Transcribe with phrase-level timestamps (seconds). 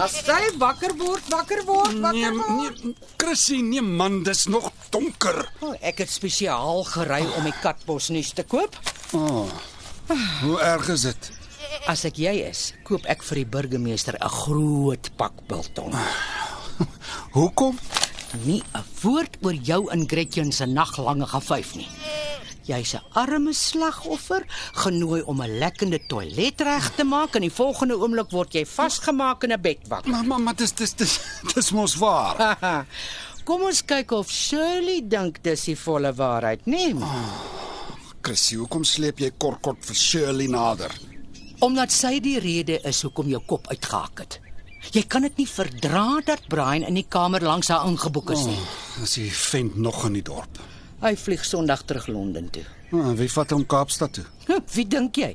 [0.00, 2.84] As sy wakker word, wakker word, wakker Nee, word.
[2.84, 5.42] nee, Chrissy, nee man, dis nog donker.
[5.60, 8.76] Oh, ek het spesiaal gery om die katbosnuus te koop.
[9.12, 11.30] Hoe erg is dit?
[11.88, 15.94] As ek jy is, koop ek vir die burgemeester 'n groot pak biltong.
[17.36, 17.78] Hoekom?
[18.44, 21.88] Nie 'n woord oor jou en Gretchen se naglange gevyf nie.
[22.68, 27.96] Jy's 'n arme slagoffer, genooi om 'n lekkende toilet reg te maak en die volgende
[27.96, 30.06] oomblik word jy vasgemaak in 'n bedwak.
[30.06, 31.20] Maar maar, maar dis dis dis
[31.54, 32.86] dis mos waar.
[33.44, 36.94] Kom ons kyk of Shirley dink dis die volle waarheid, nee.
[38.20, 40.92] Chrissy, hoekom sleep jy kort vir Shirley nader?
[41.60, 44.40] Omdat sy die rede is hoekom jou kop uitgehak het.
[44.92, 48.56] Jy kan dit nie verdra dat Brian in die kamer langs haar ingeboek is nie.
[48.56, 50.60] Oh, is die vent nog in die dorp?
[51.00, 52.64] Hy vlieg Sondag terug Londen toe.
[52.90, 54.24] Ah, wie vat hom Kaapstad toe?
[54.74, 55.28] Wie dink jy?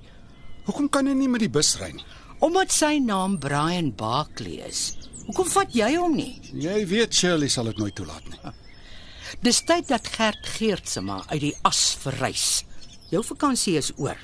[0.65, 2.03] Hoekom kan hy nie met die bus ry nie?
[2.43, 4.89] Omdat sy naam Brian Barkley is.
[5.29, 6.33] Hoekom vat jy hom nie?
[6.51, 8.51] Jy weet Shirley sal dit nooit toelaat nie.
[9.47, 12.65] Dis tyd dat Gert Geertsema uit die as verrys.
[13.13, 14.19] Jou vakansie is oor.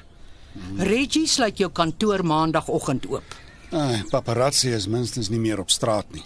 [0.83, 3.37] Reggie sluit jou kantoor maandagooggend oop.
[3.71, 6.23] Ai, paparazzi is minstens nie meer op straat nie.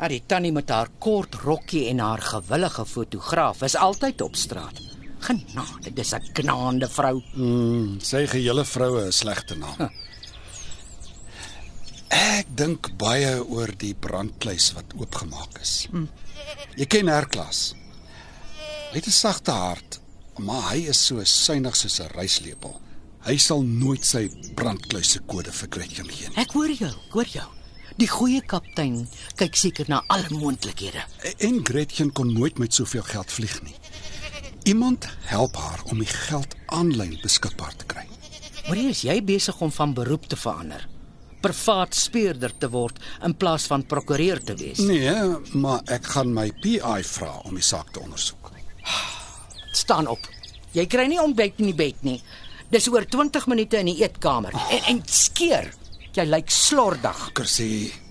[0.00, 4.78] Ja, die tannie met haar kort rokkie en haar gewillige fotograaf is altyd op straat.
[5.20, 7.22] Genade, dis 'n knaande vrou.
[7.34, 9.90] Mm, sy gehele vroue 'n slegte naam.
[12.08, 15.88] Ek dink baie oor die brandkluis wat oopgemaak is.
[16.76, 17.74] Jy ken Herklas.
[18.92, 20.00] Hy het 'n sagte hart,
[20.38, 22.80] maar hy is so suinig soos 'n ryslepel.
[23.20, 26.36] Hy sal nooit sy brandkluis se kode vir Gretchen gee nie.
[26.36, 27.59] Ek hoor jou, hoor jou.
[27.98, 29.08] Die goeie kaptein
[29.40, 31.02] kyk seker na alle moontlikhede.
[31.38, 33.74] En Gretchen kon nooit met soveel geld vlieg nie.
[34.68, 38.04] Iemand help haar om die geld aanlyn beskikbaar te kry.
[38.66, 40.84] Hoor jy, is jy besig om van beroep te verander?
[41.40, 44.82] Privaat speurder te word in plaas van prokureur te wees.
[44.84, 45.14] Nee,
[45.56, 48.52] maar ek gaan my PI vra om die saak te ondersoek.
[49.72, 50.28] Staan op.
[50.76, 52.20] Jy kry nie ontbyt in die bed nie.
[52.70, 54.54] Dis oor 20 minute in die eetkamer.
[54.70, 55.72] En, en skeer.
[56.10, 57.18] Jy lyk slordig.
[57.38, 58.09] Kersie.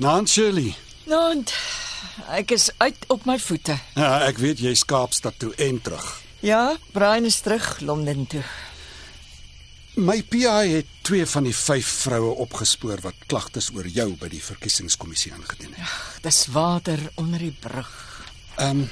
[0.00, 0.70] Naan Shirley.
[1.04, 1.42] Nou,
[2.32, 3.74] ek is uit op my voete.
[4.00, 6.06] Ja, ek weet jy Kaapstad toe en terug.
[6.40, 8.40] Ja, Brian is terug Londen toe.
[10.00, 14.40] My PI het twee van die vyf vroue opgespoor wat klagtes oor jou by die
[14.40, 16.24] verkiesingskommissie ingedien het.
[16.24, 17.92] Dis water onder die brug.
[18.56, 18.88] Ehm um,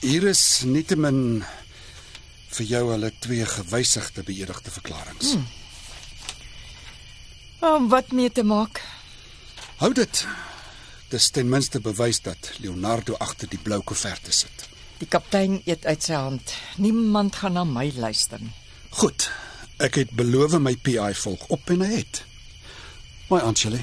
[0.00, 1.44] hier is nietemin
[2.56, 5.34] vir jou hulle twee gewysigde beëdigde verklaringe.
[5.34, 5.44] Hmm.
[7.74, 8.79] Om wat mee te maak?
[9.80, 10.26] Hou dit.
[11.08, 14.66] Dis ten minste bewys dat Leonardo agter die blou koeverte sit.
[15.00, 16.52] Die kaptein eet uit sy hand.
[16.76, 18.52] Niemand gaan na my luister nie.
[19.00, 19.30] Goed.
[19.80, 22.20] Ek het beloof my PI volg op en hy het.
[23.32, 23.80] My Angeli.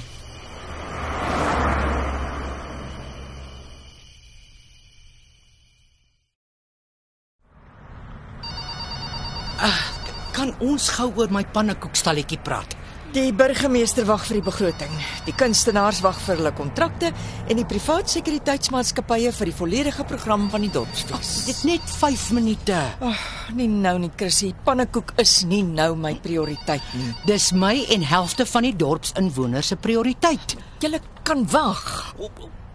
[10.37, 12.76] Kan ons gou oor my pannekoekstalletjie praat?
[13.17, 14.91] Die burgemeester wag vir die begroting.
[15.25, 17.09] Die kunstenaars wag vir hulle kontrakte
[17.49, 21.31] en die privaat sekuriteitsmaatskappye vir die volledige program van die dorpsfees.
[21.47, 22.77] Dit net 5 minute.
[23.07, 23.23] Ag,
[23.57, 24.51] nie nou nie, Chrissy.
[24.67, 27.09] Pannekoek is nie nou my prioriteit nie.
[27.25, 30.53] Dis my en helfte van die dorpsinwoners se prioriteit.
[30.85, 32.13] Jy kan wag.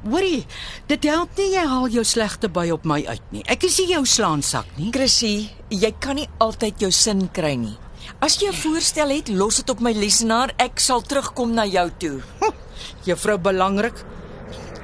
[0.02, 0.42] Hoorie,
[0.90, 3.46] dit help nie jy haal jou slegte by op my uit nie.
[3.46, 4.90] Ek is nie jou slaansak nie.
[4.90, 5.36] Chrissy,
[5.70, 7.76] jy kan nie altyd jou sin kry nie.
[8.20, 10.52] As jy 'n voorstel het, los dit op my lesenaar.
[10.56, 12.20] Ek sal terugkom na jou toe.
[12.40, 12.50] Hm,
[13.04, 14.04] Juffrou belangrik.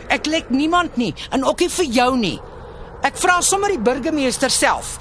[0.09, 2.41] Ek lek niemand nie en ook nie vir jou nie.
[3.03, 4.99] Ek vra sommer die burgemeester self.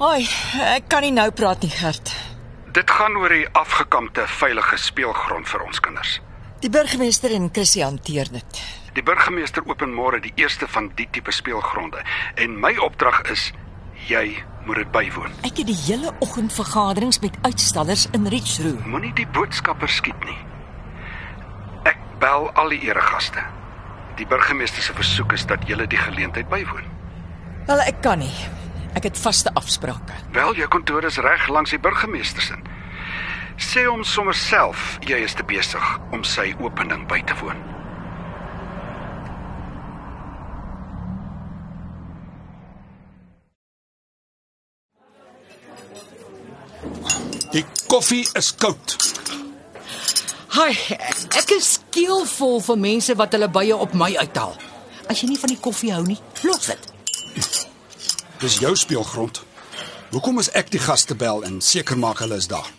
[0.00, 0.24] Hoi,
[0.64, 2.14] ek kan nie nou praat nie, Gert.
[2.72, 6.20] Dit gaan oor die afgekampte veilige speelgrond vir ons kinders.
[6.62, 8.62] Die burgemeester en Chrissy hanteer dit.
[8.98, 12.02] Die burgemeester open môre die eerste van die tipe speelgronde
[12.42, 13.52] en my opdrag is
[14.08, 15.36] jy moet dit bywoon.
[15.46, 18.80] Ek het die hele oggend vergaderings met uitstallers in Richroo.
[18.90, 20.38] Moenie die boodskapper skiet nie.
[21.86, 23.44] Ek bel al die eregaste.
[24.18, 26.90] Die burgemeester se versoek is dat julle die geleentheid bywoon.
[27.70, 28.34] Wel ek kan nie.
[28.98, 30.18] Ek het vaste afsprake.
[30.34, 32.58] Wel, jou kantoor is reg langs die burgemeester se.
[33.60, 37.79] Sê hom sommer self jy is te besig om sy opening by te woon.
[47.50, 48.92] Die koffie is koud.
[50.54, 50.70] Hi,
[51.34, 54.54] ek is skeelvol vir mense wat hulle bye op my uithaal.
[55.10, 56.90] As jy nie van die koffie hou nie, los dit.
[58.38, 59.42] Dis jou speelgrond.
[60.12, 62.70] Hoekom is ek die gaste bel en seker maak hulle is daar?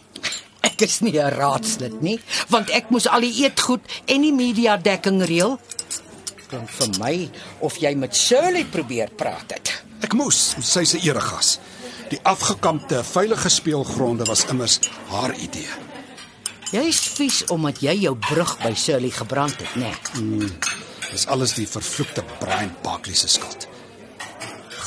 [0.63, 4.77] Ek is nie 'n raadslid nie, want ek moes al die eetgoed en die media
[4.77, 5.59] dekking reël.
[6.47, 7.29] Klink vir my
[7.59, 9.83] of jy met Shirley probeer praat het.
[10.01, 11.59] Ek moes, sy se eregas.
[12.11, 15.69] Die afgekampte veilige speelgronde was immers haar idee.
[16.71, 19.91] Jy's vies omdat jy jou brug by Shirley gebrand het, né?
[20.19, 20.49] Nee.
[21.11, 23.67] Dis alles die vervloekte Brian Barkley se skuld.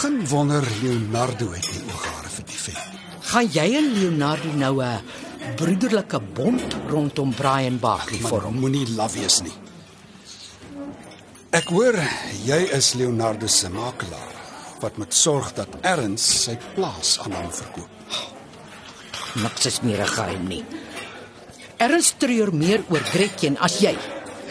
[0.01, 3.01] Geen wonder Leonardo het nie oogare vir die vent.
[3.33, 5.01] Gaan jy en Leonardo nou 'n
[5.57, 8.61] broederlike bond rondom Brian Barkley vorm?
[8.61, 9.57] moenie laf wees nie.
[11.51, 11.97] Ek hoor
[12.45, 14.44] jy is Leonardo se makelaar
[14.81, 17.91] wat moet sorg dat Erns sy plaas aan hom verkoop.
[19.35, 20.65] Niks is meer 'n geheim nie.
[21.77, 23.97] Ernst treur meer oor Gretchen as jy.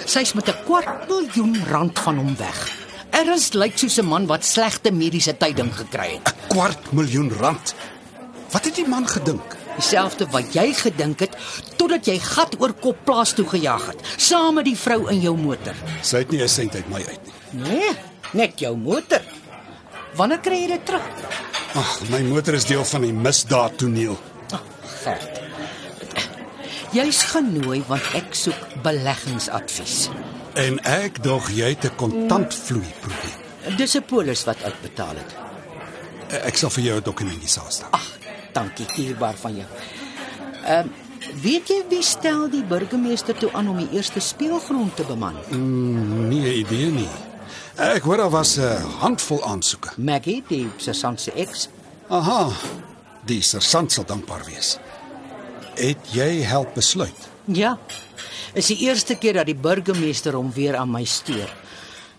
[0.06, 2.72] Sy's met 'n kwart miljoen rand van hom weg.
[3.10, 6.28] Ernst lyk soos 'n man wat slegte mediese tyding gekry het.
[6.28, 7.76] 'n Kwart miljoen rand.
[8.52, 9.56] Wat het die man gedink?
[9.76, 11.38] Dieselfde wat jy gedink het
[11.78, 15.38] totdat jy gat oor kop plaas toe gejaag het, saam met die vrou in jou
[15.38, 15.76] motor.
[16.02, 17.34] Sy het nie 'n sent uit my uit nie.
[17.52, 17.92] Nee,
[18.34, 19.22] net jou motor.
[20.16, 21.06] Wanneer kry jy dit terug?
[21.74, 24.18] Ag, my motor is deel van die misdaadtoneel.
[24.54, 24.66] Ag,
[25.04, 25.40] Gert.
[26.94, 30.12] Jy's genooi want ek soek beleggingsadvies.
[30.62, 33.78] En ek dog jy het 'n kontantvloei probleem.
[33.78, 35.32] Dis 'n polis wat uitbetaal het.
[36.46, 37.88] Ek sal vir jou 'n dokumentie saamstel.
[37.92, 38.08] Ag,
[38.54, 39.68] dankie dierbaar van jou.
[40.66, 40.88] Ehm
[41.42, 45.36] weet jy wie stel die burgemeester toe aan om die eerste speelgrond te beman?
[46.30, 47.10] Nie 'n idee nie.
[47.76, 49.90] Ek hoor daar was 'n handvol aansoeke.
[49.98, 51.68] Maggie, die sergeant se ex.
[52.08, 52.52] Aha.
[53.26, 54.78] Die sergeant sal dankbaar wees.
[55.76, 57.30] Het jy help besluit?
[57.46, 57.78] Ja.
[58.54, 61.54] Is die eerste keer dat die burgemeester hom weer aan my steur.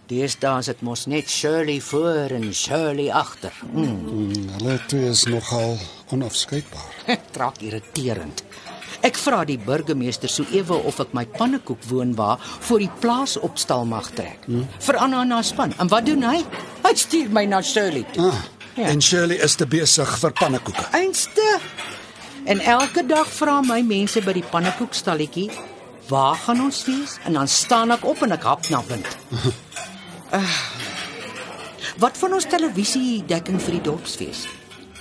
[0.07, 3.53] Deesdae is dit mos net Shirley voor en Shirley agter.
[3.73, 3.85] Mm.
[3.85, 5.79] Hmm, hulle twee is nogal
[6.11, 6.93] onafskeidbaar.
[7.37, 8.43] Trak irriterend.
[9.05, 13.85] Ek vra die burgemeester so ewe of ek my pannekoek woonwa voor die plaas opstal
[13.85, 14.47] mag trek.
[14.49, 14.65] Hmm?
[14.87, 15.75] Vir Anna na span.
[15.79, 16.39] En wat doen hy?
[16.87, 18.05] Hy stuur my na Shirley.
[18.13, 18.31] toe.
[18.31, 18.43] Ah,
[18.75, 18.89] Ja.
[18.91, 20.83] En Shirley is te besig vir pannekoeke.
[20.99, 21.61] Einste.
[22.45, 25.51] En elke dag vra my mense by die pannekoekstalletjie,
[26.09, 29.07] "Waar gaan ons wees?" En dan staan ek op en ek hap na wind.
[30.33, 30.41] Uh,
[32.03, 34.47] wat van ons televisie dekking vir die dorpsfees?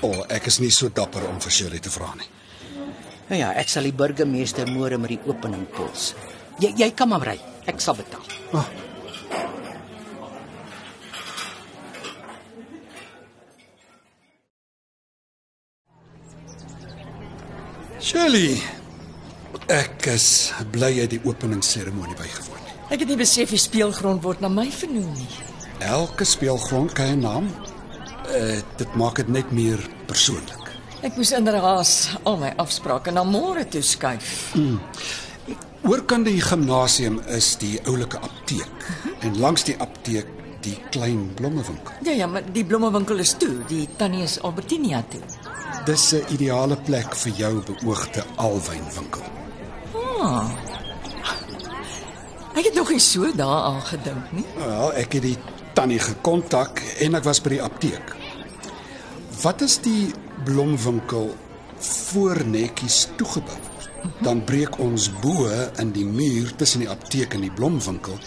[0.01, 2.27] O, oh, ek is nie so dapper om vir Shirley te vra nie.
[3.33, 6.11] Nou ja, ek sal die burgemeester môre met die opening pols.
[6.61, 7.39] Jy jy kan maar ry.
[7.65, 8.21] Ek sal betaal.
[8.53, 8.67] Oh.
[17.97, 18.61] Shirley,
[19.65, 20.29] ek is
[20.69, 22.73] bly jy het die openingsseremonie bygewoon.
[22.93, 25.31] Ek het nie besef die speelgrond word na my vernoem nie.
[25.81, 27.49] Elke speelgrond kry 'n naam.
[28.29, 30.62] Uh, dit maak dit net meer persoonlik.
[31.03, 34.53] Ek moes inderhaas al my afsprake na môre toe skuif.
[35.83, 38.85] Oorkant die gimnasium is die oulike apteek
[39.27, 40.29] en langs die apteek
[40.63, 41.97] die klein blommewinkel.
[42.07, 43.57] Ja ja, maar die blommewinkel is toe.
[43.67, 45.19] Die tannie is Albertinia toe.
[45.85, 49.23] Dis 'n ideale plek vir jou beoogde alwynwinkel.
[50.23, 50.47] Ah.
[52.55, 54.45] Ek het nog nie so daaraan gedink nie.
[54.55, 55.37] Wel, ek het die
[55.73, 58.15] tannie gekontak en ek was by die apteek.
[59.41, 61.35] Wat is die blomwinkel
[61.79, 63.57] voor netjies toegebou?
[64.23, 65.47] Dan breek ons bo
[65.79, 68.17] in die muur tussen die apteek en die blomwinkel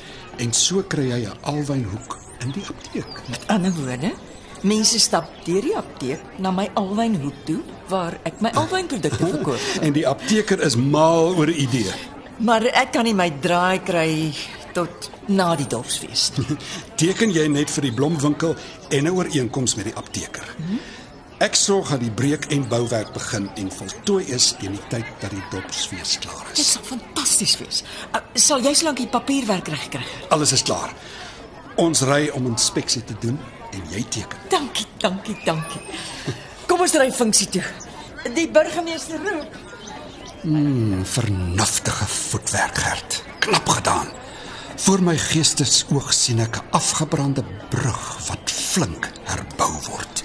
[0.41, 3.23] en so kry jy 'n alwynhoek in die apteek.
[3.29, 4.13] Met ander woorde,
[4.63, 9.61] mense stap deur die apteek na my alwynhoek toe waar ek my alwynprodukte verkoop.
[9.81, 11.93] En die apteker is mal oor 'n idee.
[12.39, 14.35] Maar ek kan nie my draai kry
[14.73, 16.33] tot na die dorpsfees.
[17.01, 18.57] Teken jy net vir die blomwinkel
[18.91, 20.45] en 'n ooreenkoms met die apteker.
[21.45, 25.31] Ek sorg dat die breek en bouwerk begin en voltooi is teen die tyd dat
[25.35, 26.71] die dopsfees klaar Dit is.
[26.73, 27.83] sal fantasties wees.
[28.17, 30.01] Uh, sal jy slank die papierwerk regkry?
[30.33, 30.95] Alles is klaar.
[31.77, 33.37] Ons ry om inspeksie te doen
[33.77, 34.39] en jy teken.
[34.49, 35.83] Dankie, dankie, dankie.
[36.67, 37.65] Kom ons ry funksie toe.
[38.35, 39.61] Die burgemeester roep.
[41.05, 43.23] Vernuftige voetwerk, Gert.
[43.45, 44.09] Knap gedaan.
[44.77, 50.25] Voor my geestesoog sien ek 'n afgebrande brug wat flink herbou word.